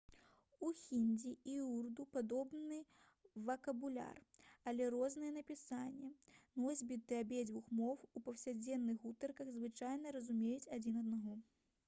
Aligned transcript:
у 0.67 0.69
хіндзі 0.83 1.31
і 1.55 1.55
ўрду 1.63 2.03
падобны 2.15 2.77
вакабуляр 3.49 4.17
але 4.71 4.87
рознае 4.95 5.29
напісанне 5.35 6.09
носьбіты 6.63 7.19
абедзвюх 7.25 7.67
моў 7.81 7.93
у 8.21 8.23
паўсядзённых 8.29 8.97
гутарках 9.05 9.53
звычайна 9.59 10.15
разумеюць 10.17 10.71
адзін 10.79 10.99
аднаго 11.05 11.37